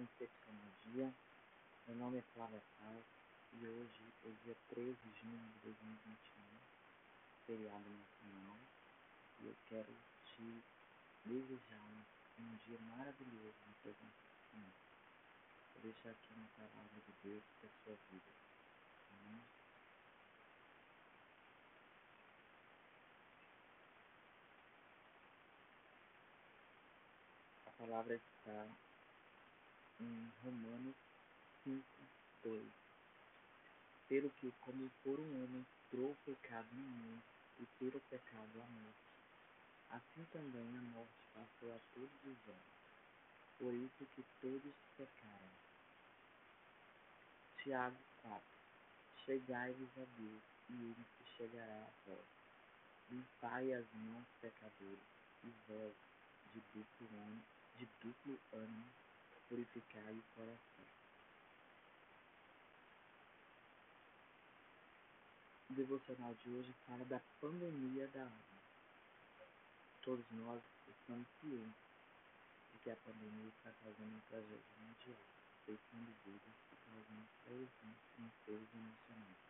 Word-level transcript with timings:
dia. 0.00 1.12
Meu 1.86 1.96
nome 1.96 2.18
é 2.18 2.22
Flávia 2.32 2.62
Paz 2.78 3.04
e 3.52 3.66
hoje 3.66 4.14
é 4.24 4.30
dia 4.44 4.56
13 4.70 4.92
de 4.92 5.20
junho 5.20 5.52
de 5.52 5.58
2021, 5.64 6.42
feriado 7.46 7.84
nacional, 7.84 8.56
e 9.40 9.46
eu 9.46 9.56
quero 9.68 9.92
te 10.24 10.62
desejar 11.26 11.84
um 12.38 12.56
dia 12.66 12.78
maravilhoso 12.96 13.54
na 13.66 13.72
presença 13.82 14.24
do. 14.54 14.72
Vou 15.74 15.82
deixar 15.82 16.10
aqui 16.10 16.32
uma 16.34 16.48
palavra 16.56 17.00
de 17.06 17.28
Deus 17.28 17.42
para 17.60 17.68
a 17.68 17.84
sua 17.84 17.96
vida. 18.10 18.30
Amém? 19.12 19.42
A 27.66 27.70
palavra 27.72 28.14
está 28.14 28.66
em 30.00 30.32
Romanos 30.42 30.96
5, 31.64 31.84
2. 32.42 32.66
Pelo 34.08 34.30
que, 34.30 34.52
como 34.62 34.90
por 35.04 35.20
um 35.20 35.44
homem 35.44 35.66
entrou 35.86 36.12
o 36.12 36.16
pecado 36.24 36.66
no 36.72 36.82
mundo, 36.82 37.22
e 37.58 37.66
pelo 37.78 38.00
pecado 38.08 38.50
a 38.54 38.66
morte, 38.66 38.96
assim 39.90 40.24
também 40.32 40.78
a 40.78 40.82
morte 40.82 41.10
passou 41.34 41.74
a 41.74 41.78
todos 41.94 42.10
os 42.24 42.48
homens. 42.48 42.80
Por 43.58 43.74
isso 43.74 44.06
que 44.14 44.24
todos 44.40 44.72
pecaram. 44.96 45.50
Tiago 47.62 47.96
4. 48.22 48.42
Chegai-vos 49.26 49.90
a 49.98 50.06
Deus, 50.16 50.42
e 50.70 50.72
ele 50.72 51.04
se 51.04 51.36
chegará 51.36 51.86
a 51.86 51.90
vós. 52.06 52.24
Limpai 53.10 53.74
as 53.74 53.86
mãos 53.92 54.26
pecadores, 54.40 54.98
e 55.44 55.52
vós, 55.68 55.94
de 56.54 56.60
duplo 56.72 57.18
ânimo, 57.18 57.44
de 57.78 57.86
duplo 58.00 58.40
ânimo 58.54 59.00
purificai 59.50 60.14
o 60.14 60.22
coração. 60.36 60.86
O 65.68 65.74
devocional 65.74 66.34
de 66.34 66.50
hoje 66.50 66.72
fala 66.86 67.04
da 67.06 67.20
pandemia 67.40 68.06
da 68.08 68.22
alma. 68.22 68.60
Todos 70.02 70.24
nós 70.30 70.62
estamos 70.86 71.26
cientes 71.40 71.74
de 72.72 72.78
que 72.78 72.90
a 72.90 72.96
pandemia 72.96 73.48
está 73.48 73.72
causando 73.82 74.14
uma 74.14 74.22
tragédia 74.30 74.62
mundial, 74.78 75.18
ceifando 75.66 76.12
vidas 76.24 76.54
e 76.70 76.76
causando 76.86 77.28
coesão 77.44 77.94
financeiros 78.14 78.68
e 78.72 78.78
emocionais. 78.78 79.40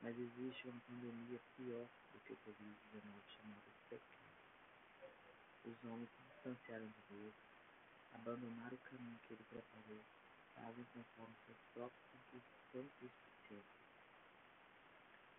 Mas 0.00 0.18
existe 0.18 0.68
uma 0.68 0.80
pandemia 0.88 1.40
pior 1.56 1.86
do 2.12 2.20
que 2.24 2.32
o 2.32 2.38
Covid-19 2.48 3.12
chamada 3.28 3.70
pecado. 3.90 4.36
Os 5.64 5.84
homens 5.84 6.08
se 6.08 6.22
distanciaram 6.32 6.86
de 6.86 7.00
Deus, 7.10 7.34
abandonar 8.16 8.72
o 8.72 8.78
caminho 8.78 9.18
que 9.26 9.34
ele 9.34 9.44
preparou, 9.44 10.00
fazem 10.54 10.84
conforme 10.92 11.34
seus 11.44 11.58
próprios 11.74 12.06
concupiscências. 12.72 13.64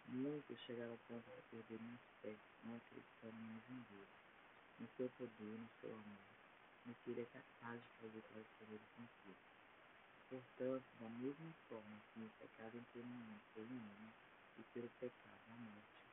Muitos 0.08 0.60
chegaram 0.62 0.92
ao 0.92 0.98
ponto 1.10 1.26
de 1.26 1.42
perderem 1.52 1.94
a 1.94 2.22
fé, 2.22 2.36
não 2.64 2.78
acreditando 2.78 3.36
mais 3.36 3.64
em 3.70 3.82
Deus, 3.92 4.10
no 4.80 4.88
seu 4.96 5.10
poder, 5.18 5.58
no 5.60 5.70
seu 5.82 5.92
amor, 5.92 6.28
no 6.86 6.96
que 6.96 7.12
ele 7.12 7.22
é 7.22 7.26
capaz 7.26 7.82
de 7.82 7.88
fazer 8.00 8.22
para 8.22 8.42
os 8.42 8.48
seus 8.58 8.82
conquistas. 8.96 9.58
Portanto, 10.30 10.84
da 11.00 11.10
mesma 11.10 11.54
forma 11.70 12.02
que 12.14 12.20
o 12.22 12.32
pecado 12.40 12.78
mundo 12.96 13.42
pelo 13.54 13.68
homem 13.68 14.14
e 14.58 14.64
pelo 14.74 14.90
pecado 15.00 15.42
a 15.50 15.56
morte, 15.56 16.04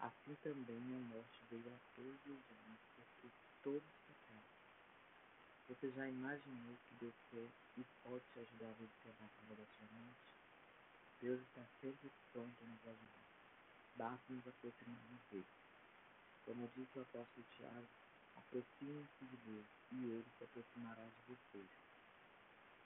assim 0.00 0.34
também 0.42 0.76
a 0.76 0.98
morte 1.14 1.40
veio 1.50 1.68
a 1.68 1.78
todos 1.94 2.20
os 2.26 2.42
homens, 2.50 2.80
porque 2.96 3.28
todos 3.62 3.82
pecaram. 4.06 4.17
Você 5.78 5.92
já 5.92 6.08
imaginou 6.08 6.74
que 6.88 6.94
Deus 6.98 7.14
quer 7.30 7.46
e 7.78 7.86
pode 8.02 8.24
te 8.34 8.40
ajudar 8.40 8.66
a 8.66 8.78
vencer 8.82 9.14
a 9.14 9.22
batalha 9.22 9.54
da 9.54 9.66
sua 9.78 9.86
mente? 9.94 10.26
Deus 11.22 11.40
está 11.40 11.62
sempre 11.80 12.10
pronto 12.32 12.50
a 12.50 12.66
nos 12.66 12.82
ajudar. 12.82 13.26
Basta 13.94 14.32
nos 14.32 14.48
aproximarmos 14.48 15.22
dele. 15.30 15.46
Como 16.44 16.66
disse 16.74 16.98
o 16.98 17.02
apóstolo 17.02 17.46
Tiago, 17.54 17.86
aproximem-se 18.34 19.24
de 19.24 19.36
Deus 19.46 19.66
e 19.92 20.04
ele 20.18 20.26
se 20.36 20.42
aproximará 20.50 21.04
de 21.04 21.22
vocês. 21.30 21.70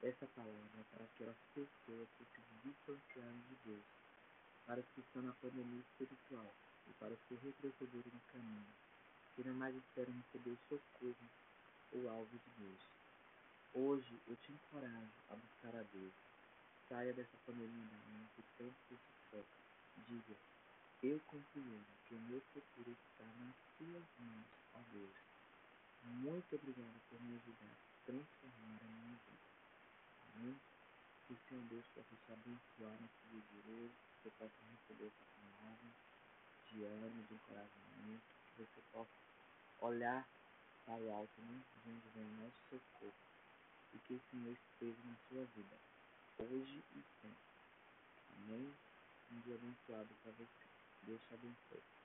Essa 0.02 0.26
palavra 0.36 0.76
é 0.76 0.84
para 0.92 1.04
aquelas 1.04 1.40
pessoas 1.54 2.08
que 2.18 2.24
se 2.28 2.40
distanciaram 2.60 3.40
de 3.48 3.72
Deus, 3.72 3.88
para 4.66 4.80
os 4.80 4.86
que 4.92 5.00
estão 5.00 5.22
na 5.22 5.32
pandemia 5.40 5.80
espiritual 5.80 6.52
e 6.90 6.92
para 7.00 7.14
os 7.14 7.20
que 7.24 7.40
retrocederem 7.40 8.12
no 8.12 8.20
caminho, 8.28 8.74
que 9.34 9.44
não 9.48 9.54
mais 9.54 9.74
esperam 9.74 10.12
receber 10.12 10.58
socorro 10.68 11.31
alvo 12.12 12.36
de 12.36 12.50
Deus. 12.60 12.80
Hoje 13.74 14.20
eu 14.28 14.36
te 14.36 14.52
encorajo 14.52 15.12
a 15.30 15.34
buscar 15.34 15.74
a 15.74 15.82
Deus. 15.82 16.12
Saia 16.88 17.12
dessa 17.12 17.36
pandemia 17.46 17.86
da 17.86 17.96
alma 17.96 18.28
que 18.36 18.42
tanto 18.58 18.76
te 18.88 18.96
sufoca. 18.96 19.56
Diga, 20.06 20.36
eu 21.02 21.20
compreendo 21.26 21.86
que 22.06 22.14
o 22.14 22.20
meu 22.28 22.40
futuro 22.52 22.90
está 22.92 23.24
nas 23.24 23.56
suas 23.78 24.04
mãos, 24.20 24.46
ó 24.74 24.80
Deus. 24.92 25.16
Muito 26.04 26.56
obrigado 26.56 27.00
por 27.08 27.20
me 27.22 27.36
ajudar 27.36 27.72
a 27.72 28.04
transformar 28.04 28.78
a 28.82 28.88
minha 28.92 29.16
vida. 29.16 29.46
Amém? 30.36 30.60
Que 31.26 31.32
o 31.32 31.38
Senhor 31.48 31.64
Deus 31.64 31.86
possa 31.94 32.16
te 32.26 32.32
abençoar 32.32 32.92
nesse 33.00 33.20
dia 33.30 33.40
de 33.40 33.58
hoje, 33.70 33.94
que 33.94 34.22
você 34.22 34.30
possa 34.36 34.60
receber 34.68 35.06
essa 35.06 35.24
palavra 35.32 35.88
de 36.68 36.84
ânimo, 36.84 37.22
de 37.24 37.34
encorajamento, 37.34 38.22
que 38.44 38.62
você 38.62 38.80
possa 38.92 39.10
olhar 39.80 40.26
o 40.88 41.12
alto, 41.14 41.40
né? 41.40 41.62
de 41.84 41.90
onde 41.90 42.08
vem 42.14 42.24
o 42.24 42.42
nosso 42.42 42.56
socorro, 42.68 43.14
e 43.94 43.98
que 43.98 44.14
o 44.14 44.20
Senhor 44.30 44.52
esteja 44.52 44.98
na 45.04 45.16
sua 45.28 45.44
vida, 45.56 45.76
hoje 46.38 46.82
e 46.94 47.02
sempre. 47.20 47.52
Amém? 48.36 48.74
Um 49.30 49.40
dia 49.40 49.54
abençoado 49.54 50.08
para 50.22 50.32
você. 50.32 50.66
Deus 51.06 51.20
te 51.22 51.34
abençoe. 51.34 52.01